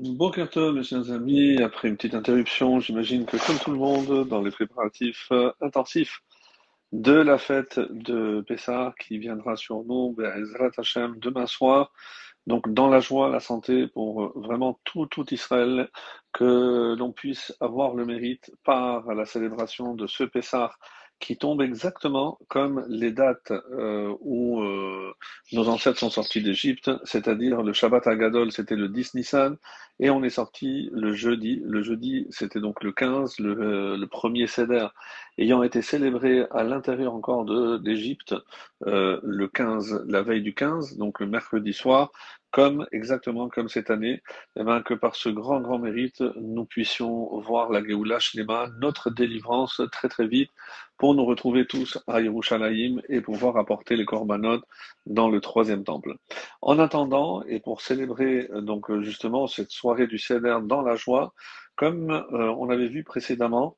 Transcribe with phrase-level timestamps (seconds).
[0.00, 4.40] Bonjour mes chers amis, après une petite interruption, j'imagine que comme tout le monde, dans
[4.40, 6.22] les préparatifs euh, intensifs
[6.92, 11.92] de la fête de Pessah qui viendra sur nous, Ezrat Hashem, demain soir,
[12.46, 15.90] donc dans la joie, la santé pour euh, vraiment tout, tout Israël,
[16.32, 20.70] que l'on puisse avoir le mérite par la célébration de ce Pessah
[21.20, 25.12] qui tombe exactement comme les dates euh, où euh,
[25.52, 29.56] nos ancêtres sont sortis d'Égypte, c'est-à-dire le Shabbat Agadol, c'était le 10 Nissan,
[30.00, 31.60] et on est sorti le jeudi.
[31.64, 34.86] Le jeudi, c'était donc le 15, le, euh, le premier Seder,
[35.38, 37.44] ayant été célébré à l'intérieur encore
[37.80, 38.34] d'Égypte,
[38.84, 42.12] le 15, la veille du 15, donc le mercredi soir,
[42.50, 44.22] comme exactement comme cette année,
[44.56, 49.10] eh ben, que par ce grand, grand mérite, nous puissions voir la Géoula Shlema, notre
[49.10, 50.50] délivrance très, très vite,
[50.96, 54.60] pour nous retrouver tous à Yerushalayim et pouvoir apporter les korbanot
[55.06, 56.16] dans le troisième temple.
[56.62, 61.34] En attendant, et pour célébrer donc justement cette soirée du Seder dans la joie,
[61.76, 63.76] comme euh, on avait vu précédemment,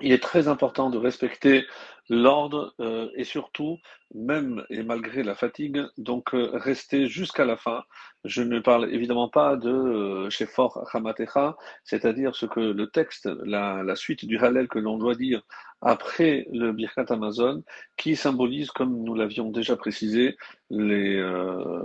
[0.00, 1.64] il est très important de respecter
[2.08, 3.78] l'ordre euh, et surtout,
[4.14, 7.82] même et malgré la fatigue, donc euh, rester jusqu'à la fin.
[8.24, 10.46] Je ne parle évidemment pas de euh, chez
[10.92, 15.42] Hamatecha, c'est-à-dire ce que le texte, la, la suite du Hallel que l'on doit dire
[15.84, 17.62] après le Birkat Amazon,
[17.98, 20.36] qui symbolise, comme nous l'avions déjà précisé,
[20.70, 21.82] les, euh,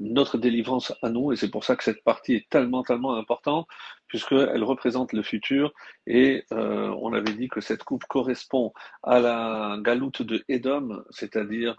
[0.00, 3.66] notre délivrance à nous, et c'est pour ça que cette partie est tellement, tellement importante,
[4.06, 5.72] puisqu'elle représente le futur,
[6.06, 11.76] et euh, on avait dit que cette coupe correspond à la galoute de Édom, c'est-à-dire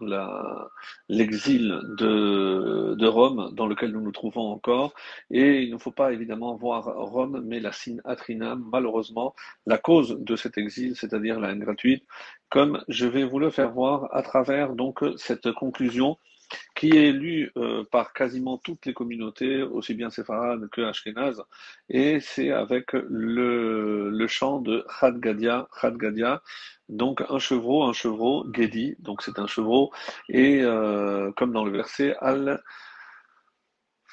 [1.09, 4.93] l'exil de, Rome, dans lequel nous nous trouvons encore,
[5.31, 9.35] et il ne faut pas évidemment voir Rome, mais la Sine Atrina, malheureusement,
[9.65, 12.05] la cause de cet exil, c'est-à-dire la gratuite,
[12.49, 16.17] comme je vais vous le faire voir à travers donc cette conclusion
[16.75, 21.43] qui est lue euh, par quasiment toutes les communautés, aussi bien séfarades que ashkénazes,
[21.89, 26.41] et c'est avec le, le chant de Khadgadia, Khadgadia,
[26.87, 29.91] donc un chevreau, un chevreau, Gedi, donc c'est un chevreau,
[30.27, 32.61] et euh, comme dans le verset, Al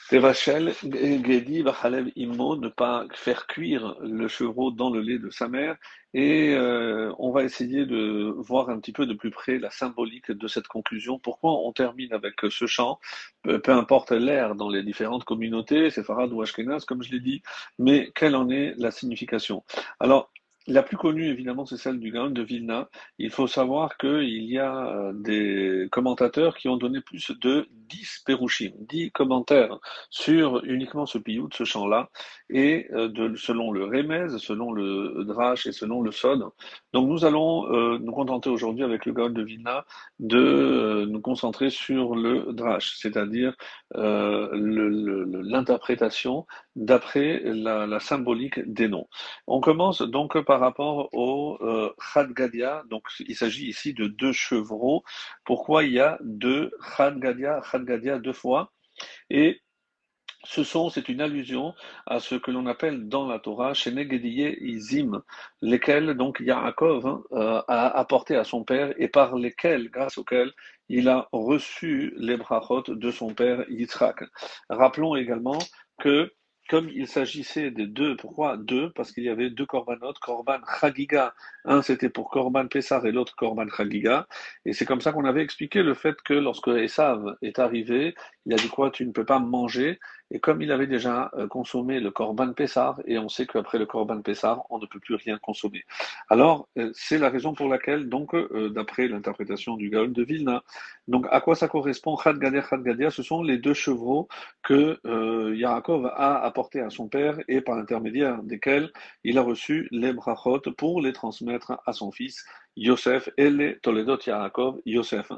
[0.09, 5.49] Tevachel, Gedi, Vachalev Immo, ne pas faire cuire le chevreau dans le lait de sa
[5.49, 5.77] mère.
[6.15, 10.31] Et euh, on va essayer de voir un petit peu de plus près la symbolique
[10.31, 11.19] de cette conclusion.
[11.19, 13.01] Pourquoi on termine avec ce chant,
[13.43, 17.43] peu, importe l'air dans les différentes communautés, Farad ou Ashkenaz, comme je l'ai dit,
[17.79, 19.65] mais quelle en est la signification?
[19.99, 20.31] Alors,
[20.69, 22.89] la plus connue, évidemment, c'est celle du Gaon de Vilna.
[23.19, 28.25] Il faut savoir qu'il y a euh, des commentateurs qui ont donné plus de 10
[28.27, 29.79] perushim, 10 commentaires
[30.11, 32.11] sur uniquement ce piyut, ce chant-là,
[32.51, 36.45] et euh, de, selon le Remez, selon le Drash et selon le Sod.
[36.93, 39.85] Donc nous allons euh, nous contenter aujourd'hui avec le Gaon de Vilna
[40.19, 43.55] de nous concentrer sur le Drash, c'est-à-dire
[43.95, 46.45] l'interprétation
[46.75, 49.07] d'après la, la symbolique des noms.
[49.47, 52.83] On commence donc par par rapport au euh, Khadgadia.
[52.89, 55.05] Donc, il s'agit ici de deux chevreaux.
[55.45, 58.73] Pourquoi il y a deux Khadgadia, Khadgadia deux fois?
[59.29, 59.61] Et
[60.45, 61.75] ce sont, c'est une allusion
[62.07, 65.21] à ce que l'on appelle dans la Torah, chez Negediye Izim,
[65.61, 70.53] lesquels donc Yaakov hein, euh, a apporté à son père et par lesquels, grâce auxquels,
[70.89, 74.25] il a reçu les brachot de son père Yitzhak.
[74.71, 75.59] Rappelons également
[76.01, 76.33] que
[76.69, 78.91] comme il s'agissait des deux, pourquoi deux?
[78.91, 81.35] Parce qu'il y avait deux corbanotes, Korban Chagiga,
[81.65, 84.27] un c'était pour Korban Pessar et l'autre Korban Chagiga,
[84.65, 88.15] et c'est comme ça qu'on avait expliqué le fait que lorsque Esav est arrivé,
[88.47, 88.91] il a dit quoi?
[88.91, 89.99] Tu ne peux pas manger,
[90.31, 93.87] et comme il avait déjà euh, consommé le Korban Pessar, et on sait qu'après le
[93.87, 95.85] Korban Pessar, on ne peut plus rien consommer.
[96.29, 100.63] Alors, euh, c'est la raison pour laquelle, donc, euh, d'après l'interprétation du Gaon de Vilna,
[101.07, 104.29] donc à quoi ça correspond Khad Gadia, ce sont les deux chevreaux
[104.63, 104.99] que
[105.55, 108.91] Yaakov a apportés à son père et par l'intermédiaire desquels
[109.23, 112.45] il a reçu les brachot pour les transmettre à son fils
[112.77, 115.31] Yosef et les Toledot Yaakov Yosef.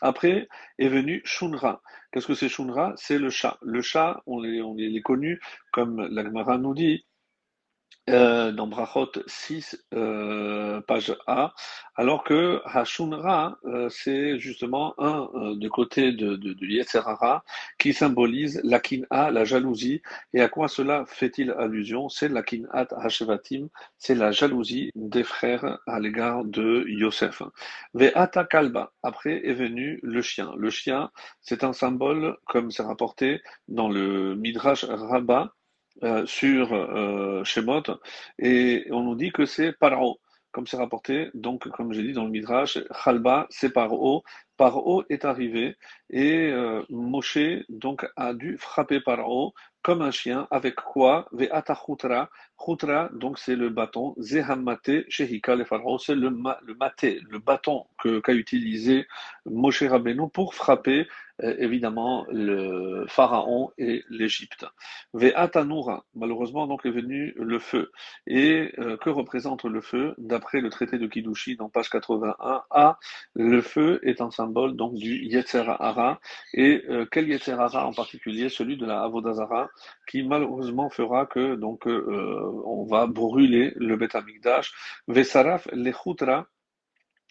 [0.00, 1.82] Après est venu Shunra.
[2.12, 2.92] Qu'est-ce que c'est Shunra?
[2.96, 3.58] C'est le chat.
[3.62, 5.40] Le chat, on les, on connu,
[5.72, 7.04] comme l'Agmara nous dit,
[8.10, 11.54] euh, dans Brachot 6, euh, page A,
[11.96, 17.44] alors que Hashunra, euh, c'est justement un euh, de côté de, de, de Yetzerara
[17.78, 20.02] qui symbolise la kin'a, la jalousie.
[20.34, 22.08] Et à quoi cela fait-il allusion?
[22.08, 23.68] C'est la kin'at Hashevatim,
[23.98, 27.42] c'est la jalousie des frères à l'égard de Yosef.
[27.94, 30.52] Ve'ata kalba, après est venu le chien.
[30.56, 31.10] Le chien,
[31.40, 35.54] c'est un symbole, comme c'est rapporté dans le Midrash Rabbah,
[36.02, 37.82] euh, sur euh, Shemot,
[38.38, 40.20] et on nous dit que c'est Paro,
[40.50, 44.24] comme c'est rapporté, donc comme j'ai dit dans le Midrash, Chalba, c'est Paro,
[44.56, 45.76] Paro est arrivé,
[46.10, 47.38] et euh, Moshe
[47.68, 51.28] donc a dû frapper Paro comme un chien, avec quoi?
[51.32, 57.20] Ve'ata chutra, chutra, donc c'est le bâton, zehamate shehika le pharaon, c'est le, le maté,
[57.28, 59.06] le bâton qu'a utilisé
[59.44, 61.06] Moshe Rabbeinu pour frapper
[61.42, 64.66] évidemment le pharaon et l'Égypte.
[65.12, 67.90] Ve'atanura, malheureusement donc est venu le feu.
[68.26, 70.14] Et euh, que représente le feu?
[70.18, 72.98] D'après le traité de Kiddushin en page 81 A,
[73.34, 76.20] le feu est un symbole donc du Yetzer Hara.
[76.52, 78.48] Et euh, quel Yetzer Hara en particulier?
[78.48, 79.68] Celui de la Avodazara,
[80.08, 84.72] qui malheureusement fera que donc on va brûler le Beth Amikdash.
[85.08, 86.46] Vesaraf lechutra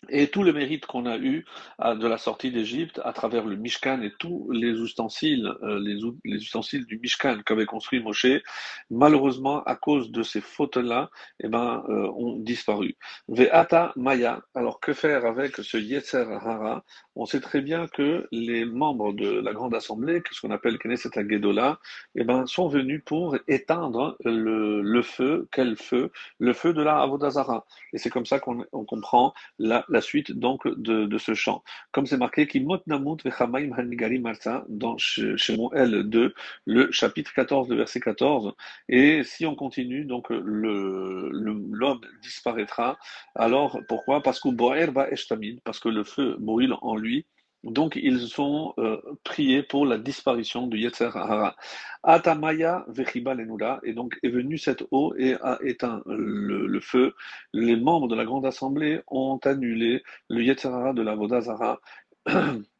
[0.09, 1.45] et tout le mérite qu'on a eu
[1.79, 6.85] de la sortie d'Égypte à travers le Mishkan et tous les ustensiles, euh, les, ustensiles
[6.85, 8.41] du Mishkan qu'avait construit Moshe,
[8.89, 11.09] malheureusement, à cause de ces fautes-là,
[11.41, 12.95] eh ben, euh, ont disparu.
[13.27, 14.41] Ve'ata Maya.
[14.55, 16.83] Alors, que faire avec ce Yetzer Hara?
[17.15, 21.17] On sait très bien que les membres de la Grande Assemblée, ce qu'on appelle Knesset
[21.17, 21.79] Agedola,
[22.15, 25.47] eh ben, sont venus pour éteindre le, le feu.
[25.51, 26.11] Quel feu?
[26.39, 27.65] Le feu de la Avodazara.
[27.94, 31.63] Et c'est comme ça qu'on comprend la la suite donc de, de ce chant.
[31.91, 32.47] Comme c'est marqué,
[34.69, 36.33] dans Shemon L2,
[36.65, 38.53] le chapitre 14, le verset 14.
[38.89, 42.97] Et si on continue, donc le l'homme disparaîtra.
[43.35, 44.21] Alors pourquoi?
[44.21, 44.49] Parce que
[45.63, 47.25] parce que le feu brûle en lui
[47.63, 51.56] donc, ils ont euh, prié pour la disparition du Yetzer Hara.
[52.04, 57.15] Atamaya vechiba lenula, et donc est venue cette eau et a éteint le, feu.
[57.54, 61.80] Les membres de la grande assemblée ont annulé le Yetzer Hara de la Vodazara.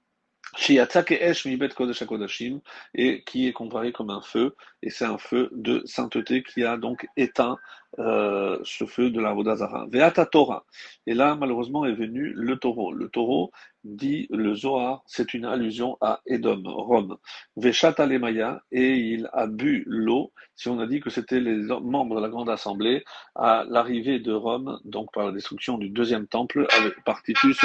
[2.96, 6.78] et qui est comparé comme un feu, et c'est un feu de sainteté qui a
[6.78, 7.58] donc éteint
[8.00, 9.86] euh, ce feu de la Vodazara.
[9.92, 10.66] Veata Torah.
[11.06, 12.92] Et là, malheureusement, est venu le taureau.
[12.92, 13.52] Le taureau,
[13.84, 17.18] dit le Zohar, c'est une allusion à Edom, Rome.
[17.56, 22.16] Veshata Lemaya, et il a bu l'eau, si on a dit que c'était les membres
[22.16, 23.04] de la Grande Assemblée,
[23.36, 27.60] à l'arrivée de Rome, donc par la destruction du deuxième temple, avec, par Titus,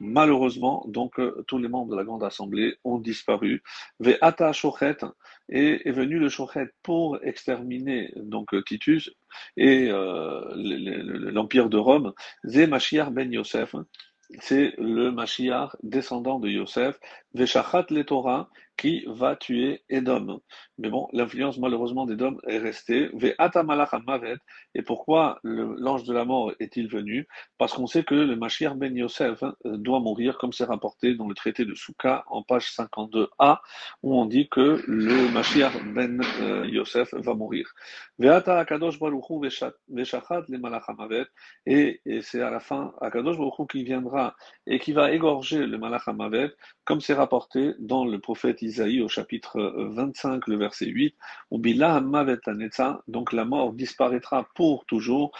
[0.00, 3.62] malheureusement, donc euh, tous les membres de la Grande Assemblée ont disparu.
[4.00, 4.98] Ve'ata Shochet,
[5.48, 9.10] et est venu le Shochet pour exterminer donc Titus
[9.56, 12.12] et euh, l'empire de Rome,
[12.44, 12.66] Ze
[13.10, 13.74] ben Yosef,
[14.40, 16.98] c'est le Mashiach descendant de Yosef,
[17.34, 18.48] Veshachat le Torah,
[18.78, 20.38] qui va tuer Edom.
[20.78, 23.10] Mais bon, l'influence malheureusement d'Edom est restée.
[24.74, 27.26] Et pourquoi l'ange de la mort est-il venu?
[27.58, 31.26] Parce qu'on sait que le Mashiach ben Yosef hein, doit mourir, comme c'est rapporté dans
[31.26, 33.58] le traité de Souka en page 52a,
[34.04, 37.68] où on dit que le Mashiach ben euh, Yosef va mourir.
[41.66, 44.36] Et, et c'est à la fin Akadosh Baruchu qui viendra
[44.66, 46.52] et qui va égorger le Malachamavet,
[46.84, 51.14] comme c'est rapporté dans le prophète Isaïe au chapitre 25, le verset 8,
[53.08, 55.32] donc la mort disparaîtra pour toujours,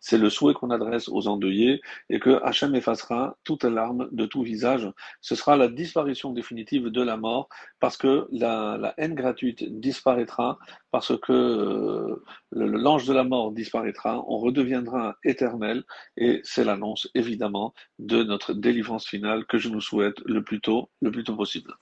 [0.00, 4.42] c'est le souhait qu'on adresse aux endeuillés, et que Hachem effacera toute larme de tout
[4.42, 4.90] visage.
[5.20, 7.48] Ce sera la disparition définitive de la mort,
[7.80, 10.58] parce que la haine gratuite disparaîtra,
[10.96, 15.84] parce que euh, l'ange de la mort disparaîtra, on redeviendra éternel,
[16.16, 20.88] et c'est l'annonce évidemment de notre délivrance finale que je nous souhaite le plus tôt,
[21.02, 21.74] le plus tôt possible.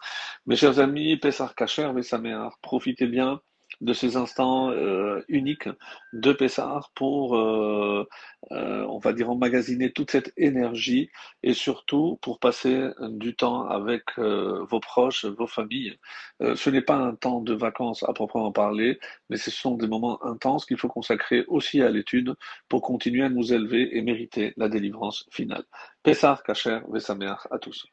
[0.46, 3.40] Mes chers amis, Pessar Kacher, Messaméar, profitez bien
[3.80, 5.68] de ces instants euh, uniques
[6.12, 8.08] de Pessar pour, euh,
[8.52, 11.10] euh, on va dire, emmagasiner toute cette énergie
[11.42, 15.96] et surtout pour passer du temps avec vos proches, vos familles.
[16.40, 18.98] ce n'est pas un temps de vacances à proprement parler,
[19.30, 22.34] mais ce sont des moments intenses qu'il faut consacrer aussi à l'étude
[22.68, 25.64] pour continuer à nous élever et mériter la délivrance finale.
[26.02, 27.86] Pessar, Kacher, Vesameach à tous.